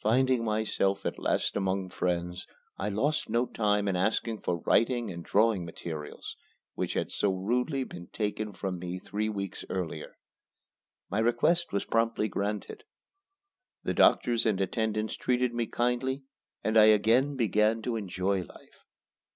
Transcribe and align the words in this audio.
Finding 0.00 0.44
myself 0.44 1.04
at 1.04 1.18
last 1.18 1.56
among 1.56 1.88
friends, 1.88 2.46
I 2.78 2.88
lost 2.88 3.28
no 3.28 3.46
time 3.46 3.88
in 3.88 3.96
asking 3.96 4.42
for 4.42 4.58
writing 4.60 5.10
and 5.10 5.24
drawing 5.24 5.64
materials, 5.64 6.36
which 6.76 6.94
had 6.94 7.10
so 7.10 7.32
rudely 7.34 7.82
been 7.82 8.06
taken 8.12 8.52
from 8.52 8.78
me 8.78 9.00
three 9.00 9.28
weeks 9.28 9.64
earlier. 9.68 10.18
My 11.10 11.18
request 11.18 11.72
was 11.72 11.84
promptly 11.84 12.28
granted. 12.28 12.84
The 13.82 13.92
doctors 13.94 14.46
and 14.46 14.60
attendants 14.60 15.16
treated 15.16 15.52
me 15.52 15.66
kindly 15.66 16.22
and 16.62 16.76
I 16.76 16.84
again 16.84 17.34
began 17.34 17.82
to 17.82 17.96
enjoy 17.96 18.42
life. 18.44 18.84